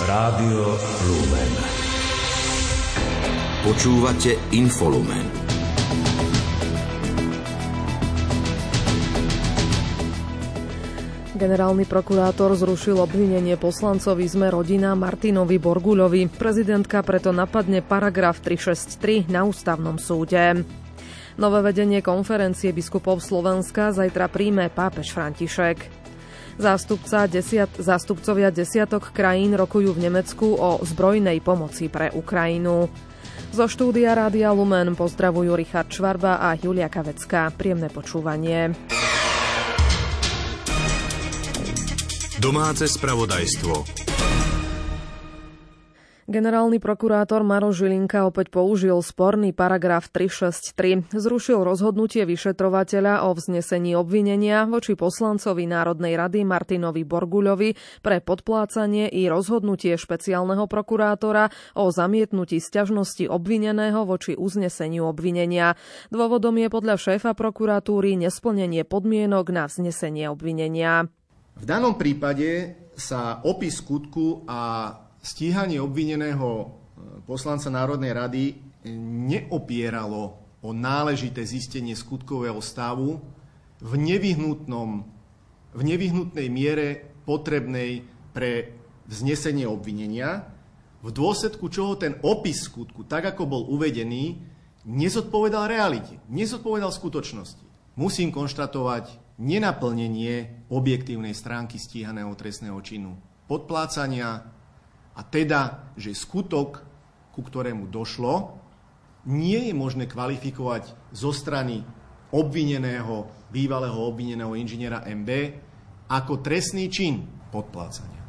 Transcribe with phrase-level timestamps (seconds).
[0.00, 1.52] Rádio Lumen.
[3.60, 5.28] Počúvate Infolumen.
[11.36, 16.32] Generálny prokurátor zrušil obvinenie poslancovi sme rodina Martinovi Borguľovi.
[16.32, 20.64] Prezidentka preto napadne paragraf 363 na ústavnom súde.
[21.36, 25.99] Nové vedenie konferencie biskupov Slovenska zajtra príjme pápež František.
[26.56, 32.90] Zástupca desiat, zástupcovia desiatok krajín rokujú v Nemecku o zbrojnej pomoci pre Ukrajinu.
[33.50, 37.50] Zo štúdia Rádia Lumen pozdravujú Richard Čvarba a Julia Kavecká.
[37.54, 38.74] Príjemné počúvanie.
[42.40, 43.72] Domáce spravodajstvo.
[46.30, 51.10] Generálny prokurátor Maro Žilinka opäť použil sporný paragraf 363.
[51.10, 59.26] Zrušil rozhodnutie vyšetrovateľa o vznesení obvinenia voči poslancovi Národnej rady Martinovi Borguľovi pre podplácanie i
[59.26, 65.74] rozhodnutie špeciálneho prokurátora o zamietnutí sťažnosti obvineného voči uzneseniu obvinenia.
[66.14, 71.10] Dôvodom je podľa šéfa prokuratúry nesplnenie podmienok na vznesenie obvinenia.
[71.58, 76.66] V danom prípade sa opis skutku a stíhanie obvineného e,
[77.24, 78.44] poslanca Národnej rady
[79.28, 83.20] neopieralo o náležité zistenie skutkového stavu
[83.80, 85.04] v, nevyhnutnom,
[85.76, 88.76] v nevyhnutnej miere potrebnej pre
[89.08, 90.48] vznesenie obvinenia,
[91.00, 94.36] v dôsledku čoho ten opis skutku, tak ako bol uvedený,
[94.84, 97.64] nezodpovedal realite, nezodpovedal skutočnosti.
[97.96, 103.16] Musím konštatovať, nenaplnenie objektívnej stránky stíhaného trestného činu
[103.48, 104.59] podplácania
[105.16, 106.84] a teda, že skutok,
[107.30, 108.58] ku ktorému došlo,
[109.28, 111.84] nie je možné kvalifikovať zo strany
[112.30, 115.30] obvineného, bývalého obvineného inžiniera MB
[116.08, 118.19] ako trestný čin podplácania.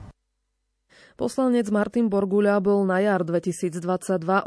[1.19, 3.81] Poslanec Martin Borguľa bol na jar 2022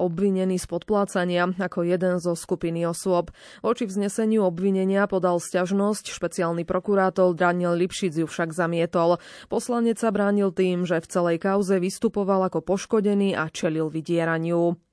[0.00, 3.32] obvinený z podplácania ako jeden zo skupiny osôb.
[3.64, 9.19] Voči vzneseniu obvinenia podal stiažnosť, špeciálny prokurátor Daniel Lipšic ju však zamietol.
[9.48, 14.84] Poslanec sa bránil tým, že v celej kauze vystupoval ako poškodený a čelil vydieraniu.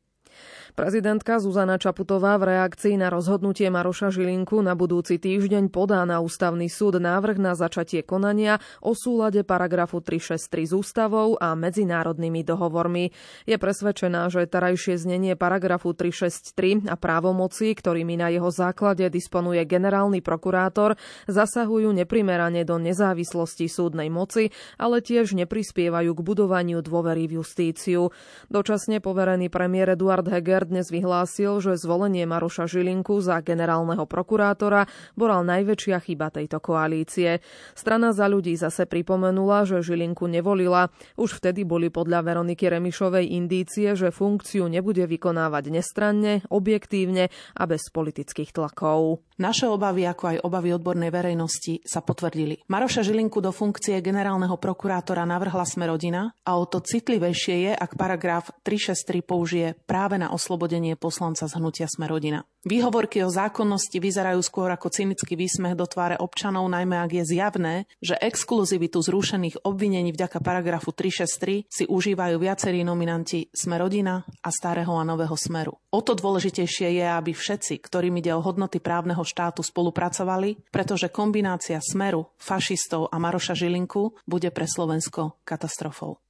[0.71, 6.71] Prezidentka Zuzana Čaputová v reakcii na rozhodnutie Maroša Žilinku na budúci týždeň podá na ústavný
[6.71, 13.11] súd návrh na začatie konania o súlade paragrafu 363 s ústavou a medzinárodnými dohovormi.
[13.43, 20.23] Je presvedčená, že terajšie znenie paragrafu 363 a právomoci, ktorými na jeho základe disponuje generálny
[20.23, 20.95] prokurátor,
[21.27, 28.15] zasahujú neprimerane do nezávislosti súdnej moci, ale tiež neprispievajú k budovaniu dôvery v justíciu.
[28.47, 34.85] Dočasne poverený premiér Eduard Heger Kotlár dnes vyhlásil, že zvolenie Maroša Žilinku za generálneho prokurátora
[35.17, 37.41] bola najväčšia chyba tejto koalície.
[37.73, 40.93] Strana za ľudí zase pripomenula, že Žilinku nevolila.
[41.17, 47.89] Už vtedy boli podľa Veroniky Remišovej indície, že funkciu nebude vykonávať nestranne, objektívne a bez
[47.89, 49.25] politických tlakov.
[49.41, 52.61] Naše obavy, ako aj obavy odbornej verejnosti, sa potvrdili.
[52.69, 57.97] Maroša Žilinku do funkcie generálneho prokurátora navrhla sme rodina a o to citlivejšie je, ak
[57.97, 62.45] paragraf 363 použije práve na oslobodenie poslanca z hnutia sme rodina.
[62.61, 67.89] Výhovorky o zákonnosti vyzerajú skôr ako cynický výsmech do tváre občanov, najmä ak je zjavné,
[67.97, 74.93] že exkluzivitu zrušených obvinení vďaka paragrafu 363 si užívajú viacerí nominanti Sme rodina a starého
[74.93, 75.73] a nového smeru.
[75.89, 81.81] O to dôležitejšie je, aby všetci, ktorým ide o hodnoty právneho štátu, spolupracovali, pretože kombinácia
[81.81, 86.21] smeru, fašistov a Maroša Žilinku bude pre Slovensko katastrofou.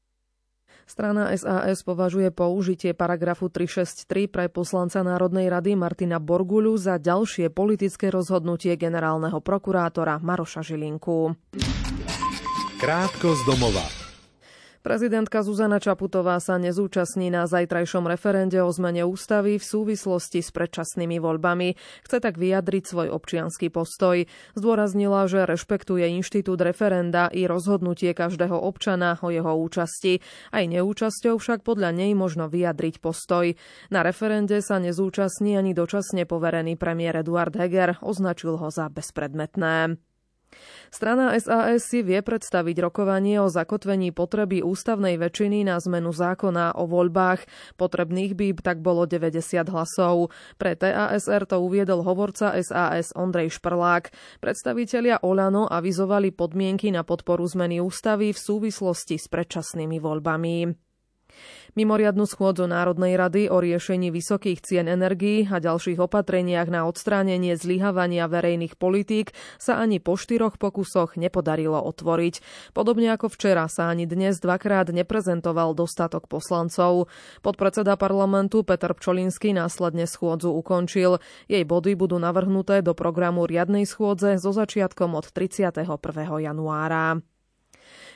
[0.92, 8.12] Strana SAS považuje použitie paragrafu 363 pre poslanca Národnej rady Martina Borguľu za ďalšie politické
[8.12, 11.32] rozhodnutie generálneho prokurátora Maroša Žilinku.
[12.84, 14.01] Krátko z domova.
[14.82, 21.22] Prezidentka Zuzana Čaputová sa nezúčastní na zajtrajšom referende o zmene ústavy v súvislosti s predčasnými
[21.22, 21.78] voľbami.
[22.02, 24.26] Chce tak vyjadriť svoj občianský postoj.
[24.58, 30.18] Zdôraznila, že rešpektuje inštitút referenda i rozhodnutie každého občana o jeho účasti.
[30.50, 33.54] Aj neúčasťou však podľa nej možno vyjadriť postoj.
[33.94, 40.11] Na referende sa nezúčastní ani dočasne poverený premiér Eduard Heger, označil ho za bezpredmetné.
[40.92, 46.84] Strana SAS si vie predstaviť rokovanie o zakotvení potreby ústavnej väčšiny na zmenu zákona o
[46.86, 47.48] voľbách.
[47.80, 50.36] Potrebných by tak bolo 90 hlasov.
[50.60, 54.12] Pre TASR to uviedol hovorca SAS Ondrej Šprlák.
[54.44, 60.91] Predstavitelia Olano avizovali podmienky na podporu zmeny ústavy v súvislosti s predčasnými voľbami.
[61.72, 68.28] Mimoriadnu schôdzu Národnej rady o riešení vysokých cien energií a ďalších opatreniach na odstránenie zlyhavania
[68.28, 72.44] verejných politík sa ani po štyroch pokusoch nepodarilo otvoriť.
[72.76, 77.08] Podobne ako včera sa ani dnes dvakrát neprezentoval dostatok poslancov.
[77.40, 81.24] Podpredseda parlamentu Peter Pčolinský následne schôdzu ukončil.
[81.48, 85.88] Jej body budú navrhnuté do programu riadnej schôdze so začiatkom od 31.
[86.44, 87.31] januára.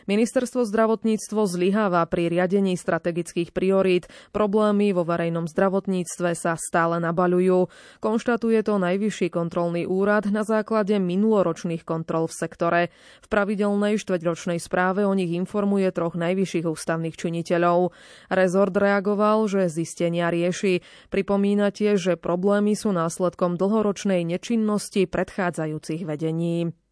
[0.06, 4.06] Ministerstvo zdravotníctvo zlyháva pri riadení strategických priorít.
[4.30, 7.66] Problémy vo verejnom zdravotníctve sa stále nabaľujú.
[8.06, 12.82] Konštatuje to Najvyšší kontrolný úrad na základe minuloročných kontrol v sektore.
[13.26, 17.90] V pravidelnej štveťročnej správe o nich informuje troch najvyšších ústavných činiteľov.
[18.30, 20.86] Rezort reagoval, že zistenia rieši.
[21.10, 26.85] Pripomína tiež, že problémy sú následkom dlhoročnej nečinnosti predchádzajúcich vedení.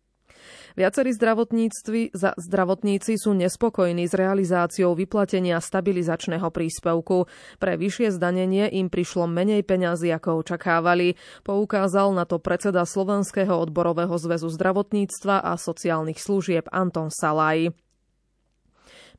[0.73, 7.29] Viacerí za zdravotníci sú nespokojní s realizáciou vyplatenia stabilizačného príspevku.
[7.61, 11.13] Pre vyššie zdanenie im prišlo menej peňazí, ako očakávali.
[11.45, 17.82] Poukázal na to predseda Slovenského odborového zväzu zdravotníctva a sociálnych služieb Anton Salaj.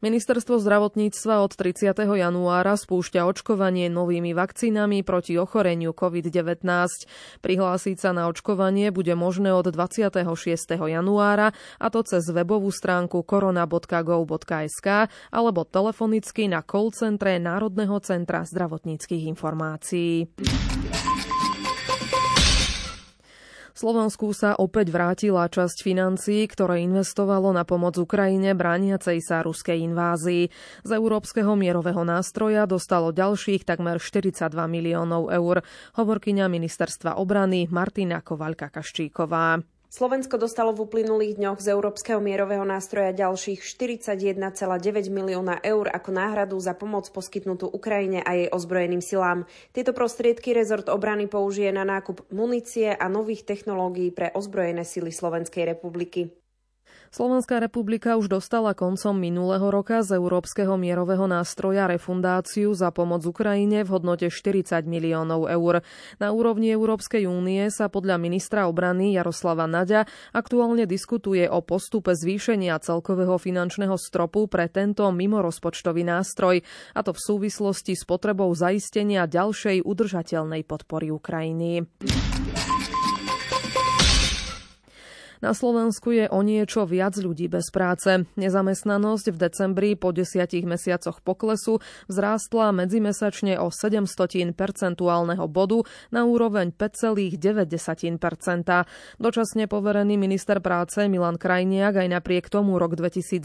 [0.05, 1.97] Ministerstvo zdravotníctva od 30.
[1.97, 6.61] januára spúšťa očkovanie novými vakcínami proti ochoreniu COVID-19.
[7.41, 10.29] Prihlásiť sa na očkovanie bude možné od 26.
[10.77, 19.25] januára a to cez webovú stránku korona.gov.sk alebo telefonicky na call centre Národného centra zdravotníckých
[19.33, 20.29] informácií.
[23.75, 30.47] Slovensku sa opäť vrátila časť financií, ktoré investovalo na pomoc Ukrajine brániacej sa ruskej invázii.
[30.87, 35.67] Z Európskeho mierového nástroja dostalo ďalších takmer 42 miliónov eur,
[35.99, 39.74] hovorkyňa ministerstva obrany Martina Kovaľka-Kaščíková.
[39.95, 44.43] Slovensko dostalo v uplynulých dňoch z Európskeho mierového nástroja ďalších 41,9
[45.07, 49.47] milióna eur ako náhradu za pomoc poskytnutú Ukrajine a jej ozbrojeným silám.
[49.71, 55.63] Tieto prostriedky rezort obrany použije na nákup munície a nových technológií pre ozbrojené sily Slovenskej
[55.63, 56.35] republiky.
[57.15, 63.87] Slovenská republika už dostala koncom minulého roka z Európskeho mierového nástroja refundáciu za pomoc Ukrajine
[63.87, 65.87] v hodnote 40 miliónov eur.
[66.19, 72.83] Na úrovni Európskej únie sa podľa ministra obrany Jaroslava Naďa aktuálne diskutuje o postupe zvýšenia
[72.83, 76.67] celkového finančného stropu pre tento mimorozpočtový nástroj,
[76.99, 81.87] a to v súvislosti s potrebou zaistenia ďalšej udržateľnej podpory Ukrajiny.
[85.45, 88.25] Na Slovensku je o niečo viac ľudí bez práce.
[88.41, 96.73] Nezamestnanosť v decembri po desiatich mesiacoch poklesu vzrástla medzimesačne o 700 percentuálneho bodu na úroveň
[96.73, 97.37] 5,9%
[99.21, 103.45] Dočasne poverený minister práce Milan Krajniak aj napriek tomu rok 2022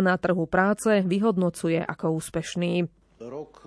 [0.00, 2.88] na trhu práce vyhodnocuje ako úspešný.
[3.20, 3.60] Rok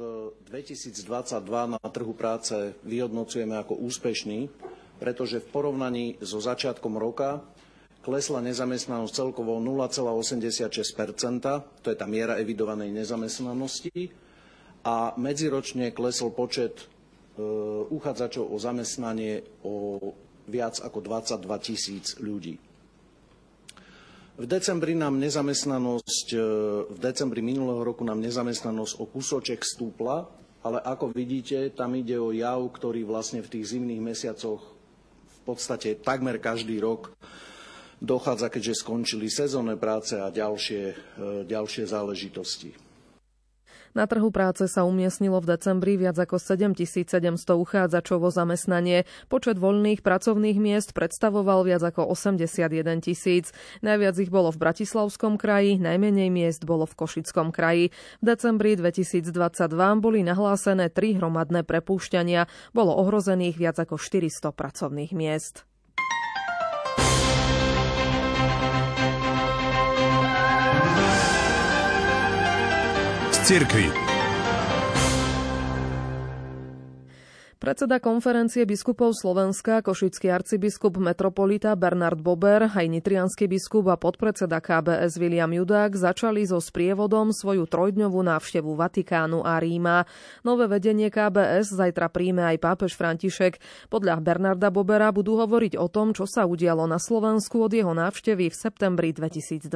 [0.50, 4.50] 2022 e, na trhu práce vyhodnocujeme ako úspešný,
[4.98, 7.46] pretože v porovnaní so začiatkom roka
[8.00, 14.12] klesla nezamestnanosť celkovo 0,86% to je tá miera evidovanej nezamestnanosti,
[14.84, 16.84] a medziročne klesol počet e,
[17.92, 20.00] uchádzačov o zamestnanie o
[20.48, 22.56] viac ako 22 tisíc ľudí.
[24.40, 26.38] V decembri nám nezamestnanosť, e,
[26.88, 30.32] v decembri minulého roku nám nezamestnanosť o kúsoček stúpla,
[30.64, 34.64] ale ako vidíte, tam ide o jav, ktorý vlastne v tých zimných mesiacoch
[35.28, 37.16] v podstate takmer každý rok
[38.00, 40.96] dochádza, keďže skončili sezónne práce a ďalšie, e,
[41.48, 42.90] ďalšie záležitosti.
[43.98, 49.10] Na trhu práce sa umiestnilo v decembri viac ako 7700 uchádzačov o zamestnanie.
[49.34, 53.50] Počet voľných pracovných miest predstavoval viac ako 81 tisíc.
[53.82, 57.90] Najviac ich bolo v Bratislavskom kraji, najmenej miest bolo v Košickom kraji.
[58.22, 59.34] V decembri 2022
[59.98, 62.46] boli nahlásené tri hromadné prepúšťania.
[62.78, 65.69] Bolo ohrozených viac ako 400 pracovných miest.
[73.50, 74.09] церкви.
[77.60, 85.20] Predseda konferencie biskupov Slovenska, košický arcibiskup metropolita Bernard Bober, aj nitrianský biskup a podpredseda KBS
[85.20, 90.08] William Judák začali so sprievodom svoju trojdňovú návštevu Vatikánu a Ríma.
[90.48, 93.60] Nové vedenie KBS zajtra príjme aj pápež František.
[93.92, 98.48] Podľa Bernarda Bobera budú hovoriť o tom, čo sa udialo na Slovensku od jeho návštevy
[98.48, 99.68] v septembri 2021.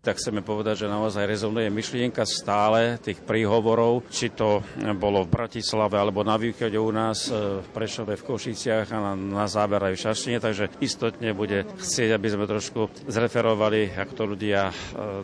[0.00, 4.64] Tak chceme povedať, že naozaj rezonuje myšlienka stále tých príhovorov, či to
[4.96, 8.98] bolo v Bratislave alebo na východe bude u nás e, v Prešove, v Košiciach a
[9.02, 14.12] na, na záver aj v Šaštine, takže istotne bude chcieť, aby sme trošku zreferovali, ako
[14.14, 14.72] to ľudia e,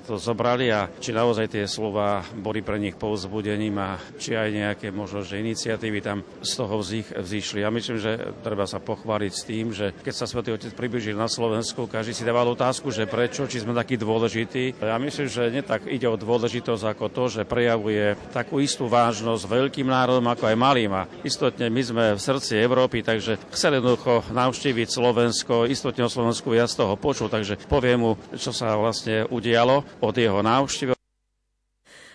[0.03, 4.87] to zobrali a či naozaj tie slova boli pre nich povzbudením a či aj nejaké
[4.91, 6.83] možno, že iniciatívy tam z toho
[7.23, 7.63] vzýšli.
[7.63, 11.31] Ja myslím, že treba sa pochváliť s tým, že keď sa Svetý Otec približil na
[11.31, 14.83] Slovensku, každý si dával otázku, že prečo, či sme takí dôležití.
[14.83, 19.87] Ja myslím, že netak ide o dôležitosť ako to, že prejavuje takú istú vážnosť veľkým
[19.87, 20.91] národom ako aj malým.
[20.91, 21.07] A
[21.45, 26.73] istotne my sme v srdci Európy, takže chceli jednoducho navštíviť Slovensko, istotne o Slovensku viac
[26.73, 30.94] toho počul, takže poviem mu, čo sa vlastne udialo od jeho návštevy.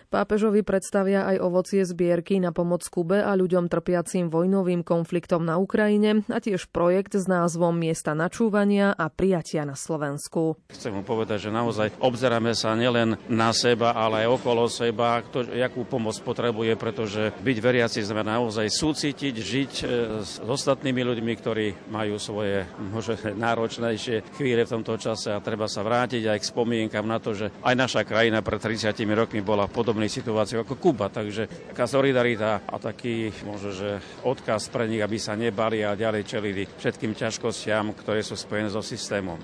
[0.10, 6.26] Pápežovi predstavia aj ovocie zbierky na pomoc Kube a ľuďom trpiacim vojnovým konfliktom na Ukrajine
[6.34, 10.58] a tiež projekt s názvom Miesta načúvania a prijatia na Slovensku.
[10.74, 15.46] Chcem mu povedať, že naozaj obzeráme sa nielen na seba, ale aj okolo seba, kto,
[15.54, 19.84] jakú pomoc potrebuje, pretože byť veriaci sme naozaj súcitiť, žiť e,
[20.26, 23.14] s ostatnými ľuďmi, ktorí majú svoje možno
[23.46, 27.54] náročnejšie chvíle v tomto čase a treba sa vrátiť aj k spomienkam na to, že
[27.62, 31.12] aj naša krajina pred 30 rokmi bola podobná situácii ako Kuba.
[31.12, 36.24] Takže taká solidarita a taký možno, že odkaz pre nich, aby sa nebali a ďalej
[36.24, 39.42] čelili všetkým ťažkostiam, ktoré sú spojené so systémom.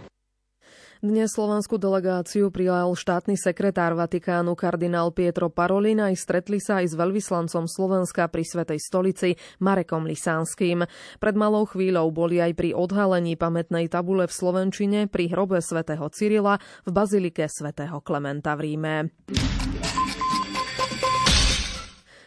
[1.05, 6.97] Dnes slovenskú delegáciu prijal štátny sekretár Vatikánu kardinál Pietro Parolin aj stretli sa aj s
[6.97, 10.87] veľvyslancom Slovenska pri Svetej stolici Marekom Lisánským.
[11.21, 16.57] Pred malou chvíľou boli aj pri odhalení pamätnej tabule v Slovenčine pri hrobe svätého Cyrila
[16.87, 18.95] v bazilike svätého Klementa v Ríme.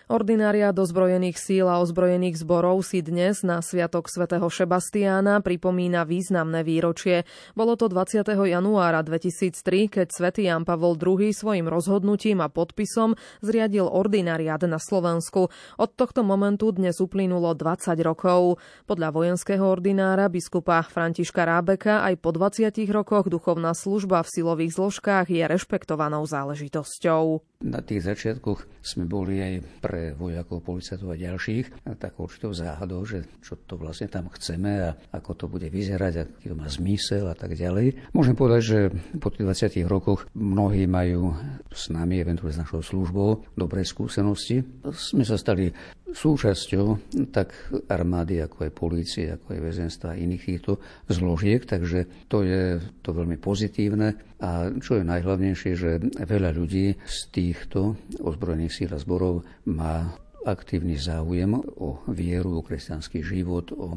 [0.09, 7.29] Ordinária dozbrojených síl a ozbrojených zborov si dnes na Sviatok svätého Šebastiána pripomína významné výročie.
[7.53, 8.25] Bolo to 20.
[8.25, 15.53] januára 2003, keď svätý Jan Pavol II svojim rozhodnutím a podpisom zriadil ordinariát na Slovensku.
[15.77, 18.65] Od tohto momentu dnes uplynulo 20 rokov.
[18.89, 25.29] Podľa vojenského ordinára biskupa Františka Rábeka aj po 20 rokoch duchovná služba v silových zložkách
[25.29, 27.48] je rešpektovanou záležitosťou.
[27.59, 33.27] Na tých začiatkoch sme boli aj pre vojakov, policajtov a ďalších, tak určitou záhadou, že
[33.43, 37.35] čo to vlastne tam chceme a ako to bude vyzerať, aký to má zmysel a
[37.35, 38.15] tak ďalej.
[38.15, 38.79] Môžem povedať, že
[39.19, 41.35] po tých 20 rokoch mnohí majú
[41.75, 44.63] s nami, eventuálne s našou službou, dobré skúsenosti.
[44.95, 45.75] Sme sa stali
[46.09, 47.53] súčasťou tak
[47.91, 50.79] armády, ako aj polície, ako aj väzenstva a iných týchto
[51.11, 54.15] zložiek, takže to je to veľmi pozitívne.
[54.39, 60.13] A čo je najhlavnejšie, že veľa ľudí z týchto ozbrojených síl a zborov má
[60.45, 63.97] aktívny záujem o vieru, o kresťanský život, o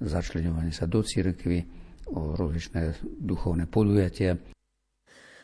[0.00, 1.60] začlenovanie sa do cirkvy,
[2.08, 4.40] o rozličné duchovné podujatia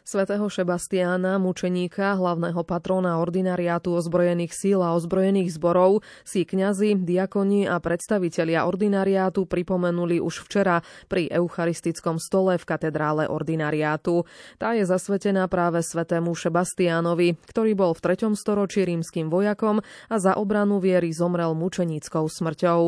[0.03, 7.79] svätého Šebastiána, mučeníka, hlavného patróna ordinariátu ozbrojených síl a ozbrojených zborov, si kňazi, diakoni a
[7.79, 14.27] predstavitelia ordinariátu pripomenuli už včera pri eucharistickom stole v katedrále ordinariátu.
[14.59, 18.35] Tá je zasvetená práve svätému Šebastiánovi, ktorý bol v 3.
[18.35, 19.79] storočí rímským vojakom
[20.11, 22.81] a za obranu viery zomrel mučeníckou smrťou.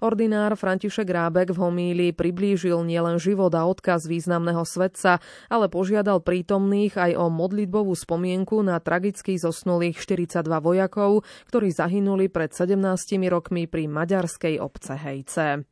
[0.00, 5.20] Ordinár František Rábek v homílii priblížil nielen život a odkaz významného svetca,
[5.52, 12.30] ale požiadal prítom prítomných aj o modlitbovú spomienku na tragicky zosnulých 42 vojakov, ktorí zahynuli
[12.30, 12.78] pred 17
[13.26, 15.66] rokmi pri maďarskej obce Hejce.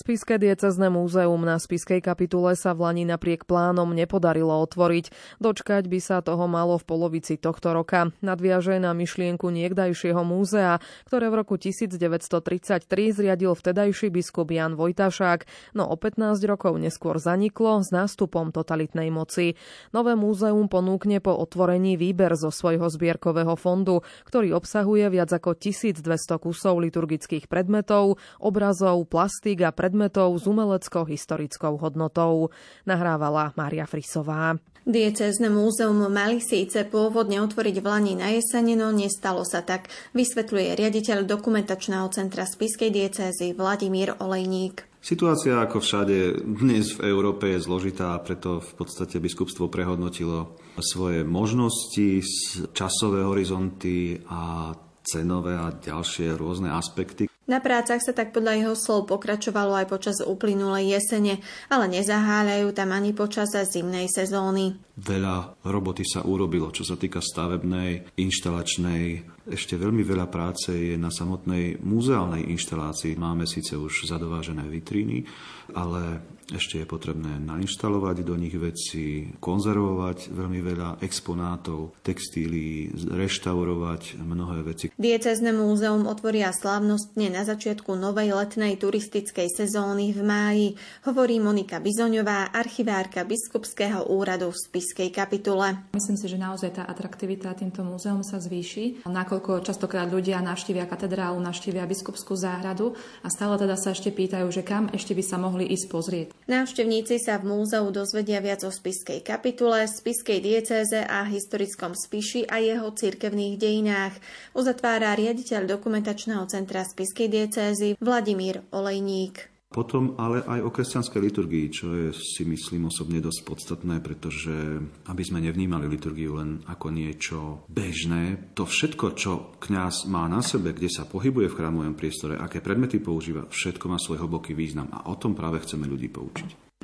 [0.00, 5.36] Spiské diecezne múzeum na Spiskej kapitule sa v Lani napriek plánom nepodarilo otvoriť.
[5.44, 8.08] Dočkať by sa toho malo v polovici tohto roka.
[8.24, 15.44] Nadviaže na myšlienku niekdajšieho múzea, ktoré v roku 1933 zriadil vtedajší biskup Jan Vojtašák,
[15.76, 19.60] no o 15 rokov neskôr zaniklo s nástupom totalitnej moci.
[19.92, 26.08] Nové múzeum ponúkne po otvorení výber zo svojho zbierkového fondu, ktorý obsahuje viac ako 1200
[26.40, 32.54] kusov liturgických predmetov, obrazov, plastík a predmetov predmetov s umeleckou historickou hodnotou.
[32.86, 34.54] Nahrávala Mária Frisová.
[34.86, 40.78] Diecézne múzeum mali síce pôvodne otvoriť v Lani na jesene, no nestalo sa tak, vysvetľuje
[40.78, 44.86] riaditeľ dokumentačného centra Spiskej diecézy Vladimír Olejník.
[45.02, 51.26] Situácia ako všade dnes v Európe je zložitá a preto v podstate biskupstvo prehodnotilo svoje
[51.26, 52.24] možnosti,
[52.72, 54.72] časové horizonty a
[55.10, 57.26] cenové a ďalšie rôzne aspekty.
[57.50, 62.94] Na prácach sa tak podľa jeho slov pokračovalo aj počas uplynulej jesene, ale nezaháľajú tam
[62.94, 64.78] ani počas zimnej sezóny.
[64.94, 69.02] Veľa roboty sa urobilo, čo sa týka stavebnej, inštalačnej,
[69.50, 73.18] Ešte veľmi veľa práce je na samotnej muzeálnej inštalácii.
[73.18, 75.26] Máme síce už zadovážené vitríny,
[75.74, 76.22] ale
[76.54, 84.90] ešte je potrebné nainštalovať do nich veci, konzervovať veľmi veľa exponátov, textílií, reštaurovať mnohé veci.
[84.94, 90.66] Diecezne múzeum otvoria slávnostne na začiatku novej letnej turistickej sezóny v máji,
[91.06, 95.86] hovorí Monika Bizoňová, archivárka Biskupského úradu v Spiskej kapitule.
[95.94, 101.38] Myslím si, že naozaj tá atraktivita týmto múzeum sa zvýši, nakoľko častokrát ľudia navštívia katedrálu,
[101.38, 105.66] navštívia Biskupskú záhradu a stále teda sa ešte pýtajú, že kam ešte by sa mohli
[105.70, 106.28] ísť pozrieť.
[106.48, 112.56] Návštevníci sa v múzeu dozvedia viac o spiskej kapitule, spiskej diecéze a historickom spiši a
[112.62, 114.14] jeho cirkevných dejinách.
[114.56, 119.59] Uzatvára riaditeľ dokumentačného centra spiskej diecézy Vladimír Olejník.
[119.70, 125.22] Potom ale aj o kresťanskej liturgii, čo je si myslím osobne dosť podstatné, pretože aby
[125.22, 127.38] sme nevnímali liturgiu len ako niečo
[127.70, 132.58] bežné, to všetko, čo kňaz má na sebe, kde sa pohybuje v chrámovom priestore, aké
[132.58, 136.82] predmety používa, všetko má svoj hlboký význam a o tom práve chceme ľudí poučiť.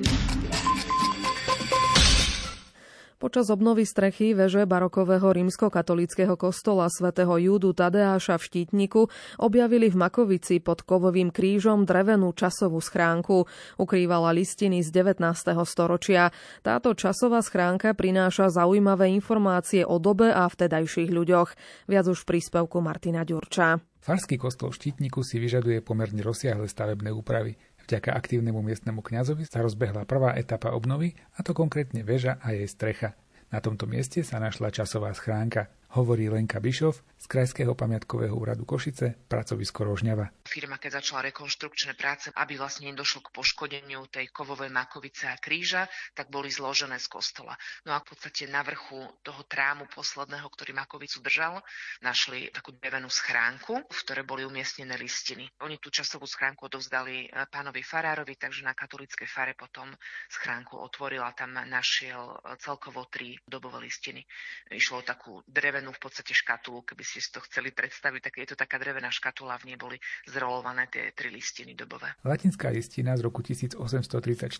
[3.27, 9.11] Počas obnovy strechy veže barokového rímskokatolického kostola svätého Júdu Tadeáša v Štítniku
[9.43, 13.51] objavili v Makovici pod kovovým krížom drevenú časovú schránku.
[13.83, 15.27] Ukrývala listiny z 19.
[15.67, 16.31] storočia.
[16.63, 21.51] Táto časová schránka prináša zaujímavé informácie o dobe a vtedajších ľuďoch.
[21.91, 23.83] Viac už v príspevku Martina Ďurča.
[24.07, 27.59] Farský kostol v Štítniku si vyžaduje pomerne rozsiahle stavebné úpravy.
[27.87, 32.67] Vďaka aktívnemu miestnemu kňazovi sa rozbehla prvá etapa obnovy, a to konkrétne väža a jej
[32.67, 33.15] strecha.
[33.55, 39.19] Na tomto mieste sa našla časová schránka hovorí Lenka Bišov z Krajského pamiatkového úradu Košice,
[39.27, 40.47] pracovisko Rožňava.
[40.47, 45.91] Firma, keď začala rekonštrukčné práce, aby vlastne nedošlo k poškodeniu tej kovovej makovice a kríža,
[46.15, 47.59] tak boli zložené z kostola.
[47.83, 51.61] No a v podstate na vrchu toho trámu posledného, ktorý makovicu držal,
[52.05, 55.51] našli takú drevenú schránku, v ktorej boli umiestnené listiny.
[55.67, 59.91] Oni tú časovú schránku odovzdali e, pánovi farárovi, takže na katolíckej fare potom
[60.31, 64.23] schránku otvoril a tam našiel e, celkovo tri dobové listiny.
[64.71, 68.35] Išlo o takú drevenú drevenú v podstate škatulu, keby ste si to chceli predstaviť, tak
[68.43, 72.11] je to taká drevená škatula, v nej boli zrolované tie tri listiny dobové.
[72.27, 74.51] Latinská listina z roku 1834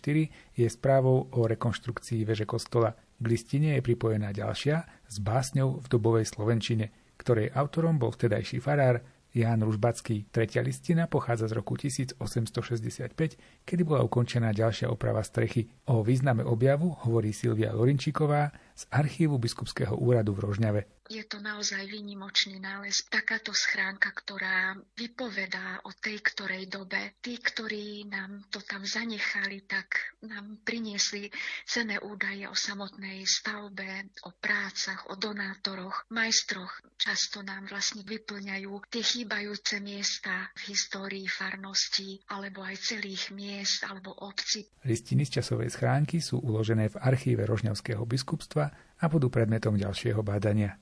[0.55, 2.95] je správou o rekonštrukcii veže kostola.
[3.19, 9.03] K listine je pripojená ďalšia s básňou v dobovej slovenčine, ktorej autorom bol vtedajší farár
[9.35, 10.31] Ján Ružbacký.
[10.31, 15.67] Tretia listina pochádza z roku 1865, kedy bola ukončená ďalšia oprava strechy.
[15.91, 20.81] O význame objavu hovorí Silvia Lorinčíková z archívu Biskupského úradu v Rožňave.
[21.07, 23.07] Je to naozaj výnimočný nález.
[23.07, 27.15] Takáto schránka, ktorá vypovedá o tej ktorej dobe.
[27.23, 31.31] Tí, ktorí nám to tam zanechali, tak nám priniesli
[31.63, 36.83] cené údaje o samotnej stavbe, o prácach, o donátoroch, majstroch.
[36.99, 44.11] Často nám vlastne vyplňajú tie chýbajúce miesta v histórii farnosti, alebo aj celých miest, alebo
[44.11, 44.67] obci.
[44.83, 50.77] Listiny z časovej schránky sú uložené v archíve Rožňavského biskupstva a budú predmetom ďalšieho bádania.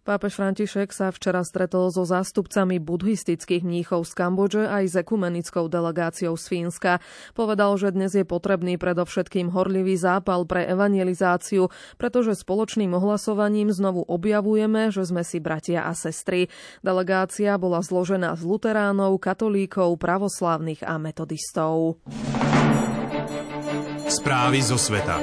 [0.00, 6.34] Pápež František sa včera stretol so zástupcami buddhistických mníchov z Kambodže aj s ekumenickou delegáciou
[6.40, 7.04] z Fínska.
[7.36, 11.68] Povedal, že dnes je potrebný predovšetkým horlivý zápal pre evangelizáciu,
[12.00, 16.48] pretože spoločným ohlasovaním znovu objavujeme, že sme si bratia a sestry.
[16.80, 22.00] Delegácia bola zložená z luteránov, katolíkov, pravoslávnych a metodistov.
[24.08, 25.20] Správy zo sveta.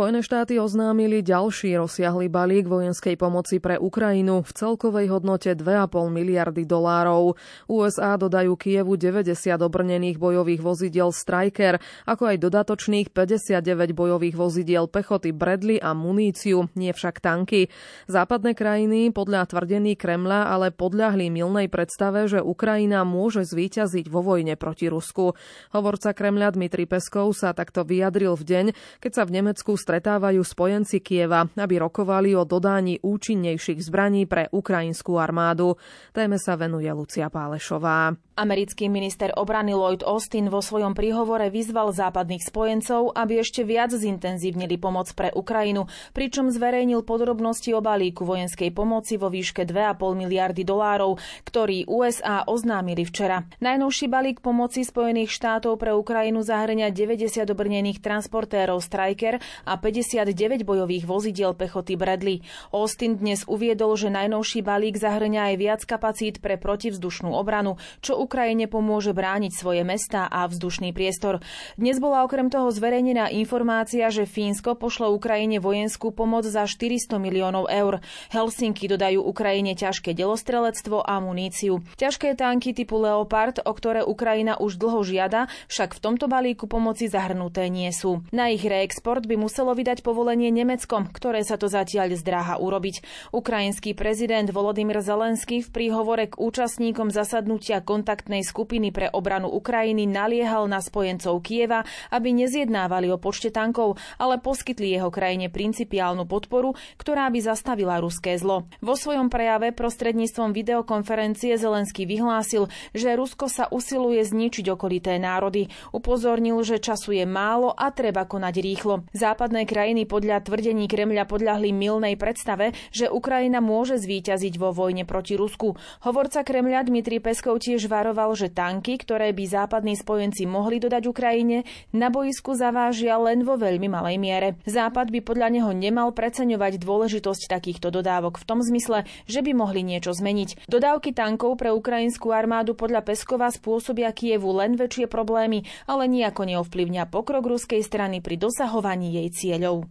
[0.00, 6.64] Spojené štáty oznámili ďalší rozsiahly balík vojenskej pomoci pre Ukrajinu v celkovej hodnote 2,5 miliardy
[6.64, 7.36] dolárov.
[7.68, 15.36] USA dodajú Kievu 90 obrnených bojových vozidiel Striker, ako aj dodatočných 59 bojových vozidiel pechoty
[15.36, 17.68] Bradley a muníciu, nie však tanky.
[18.08, 24.56] Západné krajiny podľa tvrdení Kremla ale podľahli milnej predstave, že Ukrajina môže zvíťaziť vo vojne
[24.56, 25.36] proti Rusku.
[25.76, 28.66] Hovorca Kremľa Dmitri Peskov sa takto vyjadril v deň,
[29.04, 35.18] keď sa v Nemecku stretávajú spojenci Kieva, aby rokovali o dodaní účinnejších zbraní pre ukrajinskú
[35.18, 35.74] armádu.
[36.14, 38.14] Téme sa venuje Lucia Pálešová.
[38.40, 44.80] Americký minister obrany Lloyd Austin vo svojom príhovore vyzval západných spojencov, aby ešte viac zintenzívnili
[44.80, 51.20] pomoc pre Ukrajinu, pričom zverejnil podrobnosti o balíku vojenskej pomoci vo výške 2,5 miliardy dolárov,
[51.44, 53.44] ktorý USA oznámili včera.
[53.60, 59.36] Najnovší balík pomoci Spojených štátov pre Ukrajinu zahrania 90 obrnených transportérov Striker
[59.68, 62.40] a 59 bojových vozidiel pechoty Bradley.
[62.72, 68.70] Austin dnes uviedol, že najnovší balík zahrania aj viac kapacít pre protivzdušnú obranu, čo Ukrajine
[68.70, 71.42] pomôže brániť svoje mesta a vzdušný priestor.
[71.74, 77.66] Dnes bola okrem toho zverejnená informácia, že Fínsko pošle Ukrajine vojenskú pomoc za 400 miliónov
[77.66, 77.98] eur.
[78.30, 81.82] Helsinky dodajú Ukrajine ťažké delostrelectvo a muníciu.
[81.98, 87.10] Ťažké tanky typu Leopard, o ktoré Ukrajina už dlho žiada, však v tomto balíku pomoci
[87.10, 88.22] zahrnuté nie sú.
[88.30, 93.02] Na ich reexport by muselo vydať povolenie Nemeckom, ktoré sa to zatiaľ zdráha urobiť.
[93.34, 100.66] Ukrajinský prezident Volodymyr Zelenský v príhovore k účastníkom zasadnutia kontaktnej skupiny pre obranu Ukrajiny naliehal
[100.66, 107.30] na spojencov Kieva, aby nezjednávali o počte tankov, ale poskytli jeho krajine principiálnu podporu, ktorá
[107.30, 108.66] by zastavila ruské zlo.
[108.82, 115.70] Vo svojom prejave prostredníctvom videokonferencie Zelenský vyhlásil, že Rusko sa usiluje zničiť okolité národy.
[115.94, 119.06] Upozornil, že času je málo a treba konať rýchlo.
[119.14, 125.38] Západné krajiny podľa tvrdení Kremľa podľahli milnej predstave, že Ukrajina môže zvíťaziť vo vojne proti
[125.38, 125.78] Rusku.
[126.02, 131.68] Hovorca Kremľa Dmitri Peskov tiež varoval, že tanky, ktoré by západní spojenci mohli dodať Ukrajine,
[131.92, 134.48] na boisku zavážia len vo veľmi malej miere.
[134.64, 139.84] Západ by podľa neho nemal preceňovať dôležitosť takýchto dodávok v tom zmysle, že by mohli
[139.84, 140.64] niečo zmeniť.
[140.64, 147.12] Dodávky tankov pre ukrajinskú armádu podľa Peskova spôsobia Kievu len väčšie problémy, ale nejako neovplyvňa
[147.12, 149.84] pokrok ruskej strany pri dosahovaní jej cieľov.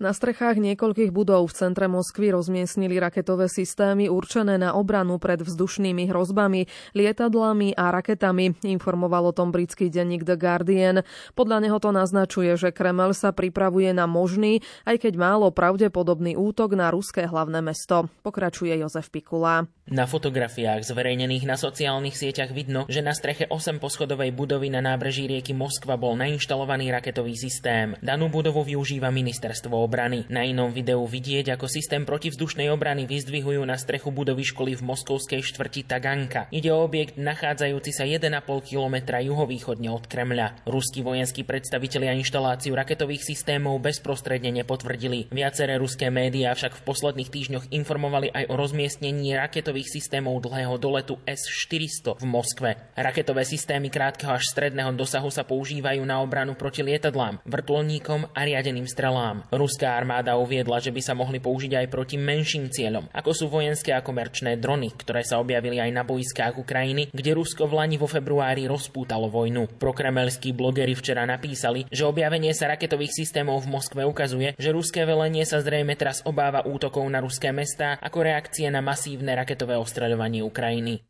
[0.00, 6.08] Na strechách niekoľkých budov v centre Moskvy rozmiestnili raketové systémy určené na obranu pred vzdušnými
[6.08, 6.64] hrozbami,
[6.96, 11.04] lietadlami a raketami, informoval o tom britský denník The Guardian.
[11.36, 16.80] Podľa neho to naznačuje, že Kreml sa pripravuje na možný, aj keď málo pravdepodobný útok
[16.80, 18.08] na ruské hlavné mesto.
[18.24, 19.68] Pokračuje Jozef Pikula.
[19.90, 25.26] Na fotografiách zverejnených na sociálnych sieťach vidno, že na streche 8 poschodovej budovy na nábreží
[25.26, 27.98] rieky Moskva bol nainštalovaný raketový systém.
[27.98, 30.30] Danú budovu využíva ministerstvo obrany.
[30.30, 35.42] Na inom videu vidieť, ako systém protivzdušnej obrany vyzdvihujú na strechu budovy školy v moskovskej
[35.42, 36.46] štvrti Taganka.
[36.54, 38.30] Ide o objekt nachádzajúci sa 1,5
[38.62, 40.70] kilometra juhovýchodne od Kremľa.
[40.70, 45.34] Ruskí vojenskí predstavitelia inštaláciu raketových systémov bezprostredne nepotvrdili.
[45.34, 50.76] Viaceré ruské médiá však v posledných týždňoch informovali aj o rozmiestnení raketových raketových systémov dlhého
[50.76, 52.70] doletu S-400 v Moskve.
[52.92, 58.84] Raketové systémy krátkeho až stredného dosahu sa používajú na obranu proti lietadlám, vrtulníkom a riadeným
[58.84, 59.48] strelám.
[59.48, 63.96] Ruská armáda uviedla, že by sa mohli použiť aj proti menším cieľom, ako sú vojenské
[63.96, 68.04] a komerčné drony, ktoré sa objavili aj na boiskách Ukrajiny, kde Rusko v Lani vo
[68.04, 69.80] februári rozpútalo vojnu.
[69.80, 75.48] Prokremelskí blogeri včera napísali, že objavenie sa raketových systémov v Moskve ukazuje, že ruské velenie
[75.48, 80.42] sa zrejme teraz obáva útokov na ruské mestá ako reakcie na masívne raketové masové ostreľovanie
[80.42, 81.06] Ukrajiny.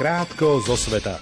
[0.00, 1.20] Krátko zo sveta.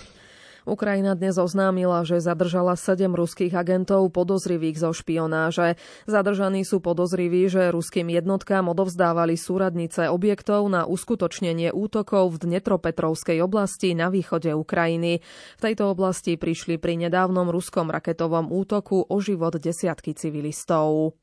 [0.69, 5.81] Ukrajina dnes oznámila, že zadržala sedem ruských agentov podozrivých zo špionáže.
[6.05, 13.97] Zadržaní sú podozriví, že ruským jednotkám odovzdávali súradnice objektov na uskutočnenie útokov v Dnetropetrovskej oblasti
[13.97, 15.25] na východe Ukrajiny.
[15.57, 21.17] V tejto oblasti prišli pri nedávnom ruskom raketovom útoku o život desiatky civilistov.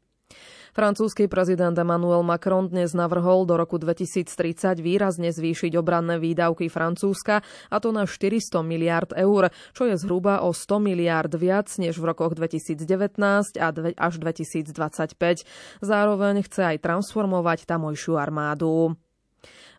[0.75, 7.39] Francúzsky prezident Emmanuel Macron dnes navrhol do roku 2030 výrazne zvýšiť obranné výdavky Francúzska,
[7.71, 12.11] a to na 400 miliard eur, čo je zhruba o 100 miliard viac než v
[12.11, 12.83] rokoch 2019
[13.55, 15.47] a až 2025.
[15.79, 18.99] Zároveň chce aj transformovať tamojšiu armádu.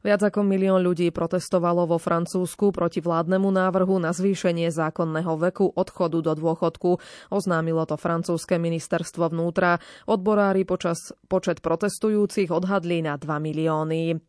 [0.06, 6.22] Viac ako milión ľudí protestovalo vo Francúzsku proti vládnemu návrhu na zvýšenie zákonného veku odchodu
[6.22, 7.02] do dôchodku.
[7.34, 9.82] Oznámilo to francúzske ministerstvo vnútra.
[10.06, 14.22] Odborári počas počet protestujúcich odhadli na 2 milióny.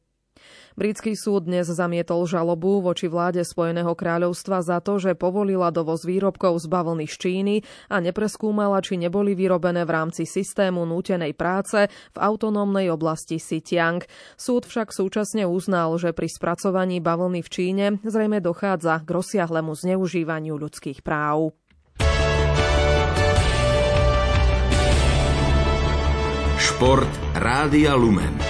[0.77, 6.61] Britský súd dnes zamietol žalobu voči vláde Spojeného kráľovstva za to, že povolila dovoz výrobkov
[6.61, 7.55] z bavlny z Číny
[7.89, 14.05] a nepreskúmala, či neboli vyrobené v rámci systému nútenej práce v autonómnej oblasti Xinjiang.
[14.37, 20.55] Súd však súčasne uznal, že pri spracovaní bavlny v Číne zrejme dochádza k rozsiahlemu zneužívaniu
[20.61, 21.57] ľudských práv.
[26.57, 28.46] Šport Rádia Lumen.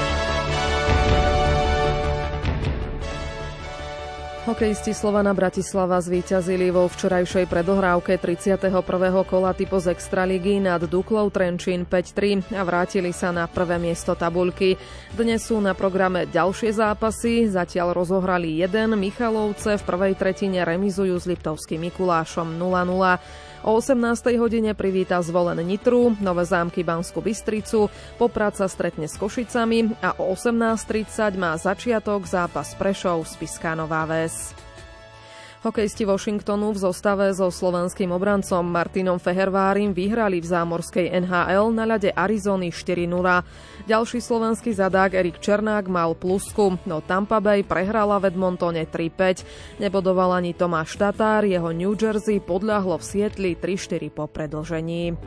[4.47, 8.79] Hokejisti Slovana Bratislava zvíťazili vo včerajšej predohrávke 31.
[9.27, 14.79] kola typu z Extraligy nad Duklou Trenčín 5-3 a vrátili sa na prvé miesto tabulky.
[15.11, 21.27] Dnes sú na programe ďalšie zápasy, zatiaľ rozohrali jeden, Michalovce v prvej tretine remizujú s
[21.27, 23.46] Liptovským Mikulášom 0-0.
[23.65, 24.37] O 18.
[24.37, 27.89] hodine privíta zvolen Nitru, Nové zámky Banskú Bystricu,
[28.21, 34.05] Poprad sa stretne s Košicami a o 18.30 má začiatok zápas Prešov z Piská Nová
[34.05, 34.66] Ves.
[35.67, 42.15] Hokejisti Washingtonu v zostave so slovenským obrancom Martinom Fehervárim vyhrali v zámorskej NHL na ľade
[42.15, 43.03] Arizony 4-0.
[43.83, 49.83] Ďalší slovenský zadák Erik Černák mal plusku, no Tampa Bay prehrala v Edmontone 3-5.
[49.83, 55.19] Nebodoval ani Tomáš Tatár, jeho New Jersey podľahlo v Sietli 3-4 po predlžení.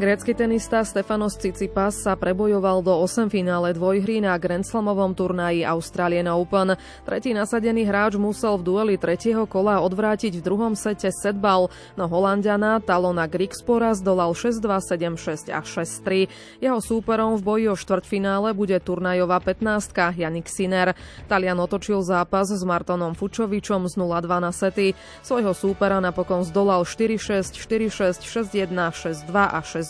[0.00, 6.32] Grécky tenista Stefanos Tsitsipas sa prebojoval do 8 finále dvojhry na Grand Slamovom turnaji Australian
[6.32, 6.72] Open.
[7.04, 11.68] Tretí nasadený hráč musel v dueli tretieho kola odvrátiť v druhom sete setbal,
[12.00, 16.64] no Holandiana Talona Grigspora zdolal 6-2, 7-6 a 6-3.
[16.64, 20.96] Jeho súperom v boji o štvrťfinále bude turnajová 15 Janik Sinner.
[21.28, 24.96] Talian otočil zápas s Martonom Fučovičom z 0-2 na sety.
[25.20, 29.89] Svojho súpera napokon zdolal 4-6, 4-6, 6-1, 6-2 a 6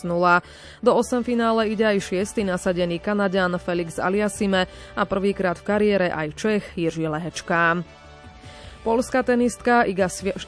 [0.81, 4.65] Do 8 finále ide aj šiestý nasadený Kanadian Felix Aliasime
[4.97, 7.81] a prvýkrát v kariére aj Čech Jiří Lehečka.
[8.81, 9.85] Polská tenistka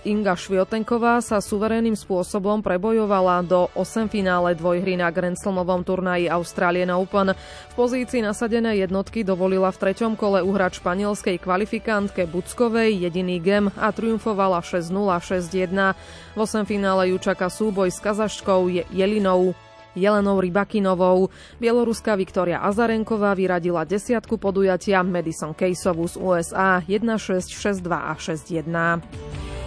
[0.01, 6.97] Inga Šviotenková sa suverénnym spôsobom prebojovala do 8 finále dvojhry na Grand Slamovom turnaji Australian
[6.97, 7.37] Open.
[7.37, 13.93] V pozícii nasadenej jednotky dovolila v treťom kole uhrať španielskej kvalifikantke Buckovej jediný gem a
[13.93, 15.93] triumfovala 6-0, 6-1.
[16.33, 19.53] V 8 finále ju čaká súboj s kazaškou Jelinou
[19.95, 21.29] Jelenou Rybakinovou.
[21.59, 29.62] Bieloruská Viktória Azarenková vyradila desiatku podujatia Madison Caseovu z USA 1-6, 6-2 a 6-1.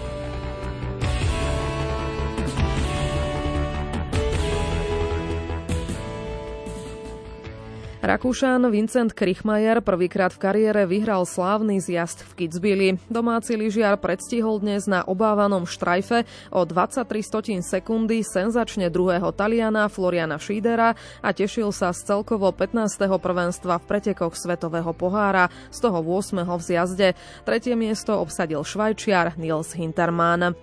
[8.07, 12.89] Rakúšan Vincent Krichmajer prvýkrát v kariére vyhral slávny zjazd v Kitzbüheli.
[13.11, 16.23] Domáci lyžiar predstihol dnes na obávanom štrajfe
[16.55, 22.95] o 23 stotín sekundy senzačne druhého Taliana Floriana Šídera a tešil sa z celkovo 15.
[23.19, 26.47] prvenstva v pretekoch Svetového pohára, z toho 8.
[26.47, 27.09] v zjazde.
[27.43, 30.55] Tretie miesto obsadil Švajčiar Nils Hintermann.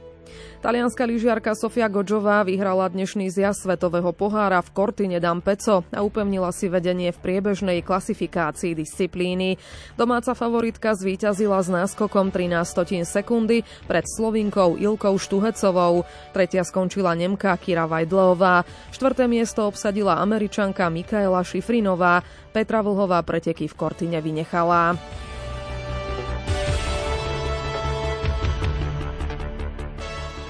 [0.64, 6.72] Talianská lyžiarka Sofia Godžová vyhrala dnešný zjazd Svetového pohára v Cortine d'Ampezzo a upevnila si
[6.72, 9.60] vedenie v priebežnej klasifikácii disciplíny.
[10.00, 16.08] Domáca favoritka zvíťazila s náskokom 13 sekundy pred Slovinkou Ilkou Štuhecovou.
[16.32, 18.64] Tretia skončila Nemka Kira Vajdleová.
[18.96, 22.24] Štvrté miesto obsadila Američanka Mikaela Šifrinová.
[22.56, 24.96] Petra Vlhová preteky v Kortine vynechala.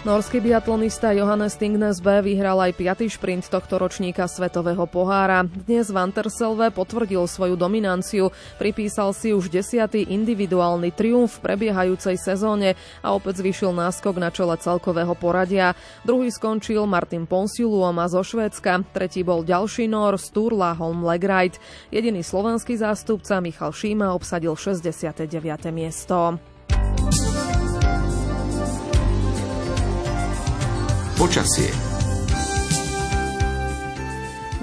[0.04, 5.48] Norský biatlonista Johannes Tingnes B vyhral aj piatý šprint tohto ročníka Svetového pohára.
[5.48, 8.28] Dnes v Anterselve potvrdil svoju dominanciu,
[8.60, 14.60] pripísal si už desiatý individuálny triumf v prebiehajúcej sezóne a opäť zvyšil náskok na čele
[14.60, 15.72] celkového poradia.
[16.04, 21.56] Druhý skončil Martin Ponsiluoma zo Švédska, tretí bol ďalší Nor Sturla Holm Legreit.
[21.96, 25.32] Jediný slovenský zástupca Michal Šíma obsadil 69.
[25.72, 26.53] miesto.
[31.17, 31.69] Počasie.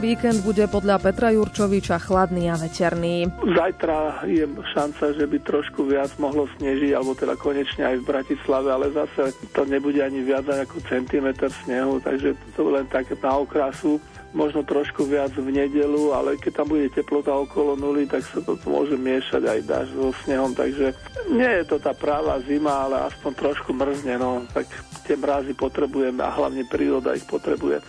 [0.01, 3.29] Víkend bude podľa Petra Jurčoviča chladný a veterný.
[3.45, 8.73] Zajtra je šanca, že by trošku viac mohlo snežiť, alebo teda konečne aj v Bratislave,
[8.73, 14.01] ale zase to nebude ani viac ako centimetr snehu, takže to len také na okrasu
[14.33, 18.57] možno trošku viac v nedelu, ale keď tam bude teplota okolo nuly, tak sa to
[18.65, 20.97] môže miešať aj dáž so snehom, takže
[21.29, 24.65] nie je to tá práva zima, ale aspoň trošku mrzne, no, tak
[25.11, 27.83] tie mrazy potrebujeme a hlavne príroda ich potrebuje.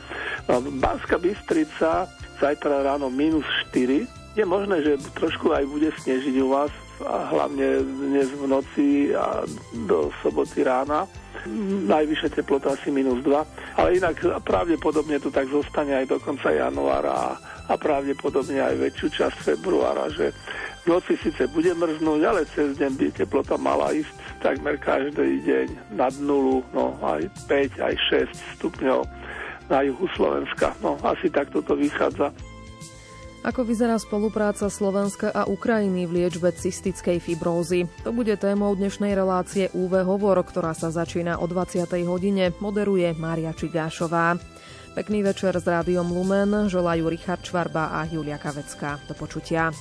[0.82, 2.10] Banská Bystrica
[2.42, 7.82] zajtra ráno minus 4, je možné, že trošku aj bude snežiť u vás, a hlavne
[7.82, 9.42] dnes v noci a
[9.90, 11.10] do soboty rána.
[11.90, 17.38] Najvyššia teplota asi minus 2, ale inak pravdepodobne to tak zostane aj do konca januára
[17.66, 20.30] a pravdepodobne aj väčšiu časť februára, že
[20.82, 24.10] v noci síce bude mrznúť, ale cez deň by teplota mala ísť
[24.42, 27.96] takmer každý deň nad nulu, no aj 5, aj
[28.34, 29.06] 6 stupňov
[29.70, 30.74] na juhu Slovenska.
[30.82, 32.34] No asi takto to vychádza.
[33.42, 37.90] Ako vyzerá spolupráca Slovenska a Ukrajiny v liečbe cystickej fibrózy?
[38.06, 41.90] To bude témou dnešnej relácie UV Hovor, ktorá sa začína o 20.
[42.06, 42.54] hodine.
[42.62, 44.38] Moderuje Mária Čigášová.
[44.94, 49.02] Pekný večer s rádiom Lumen želajú Richard Čvarba a Julia Kavecka.
[49.10, 49.74] Do počutia.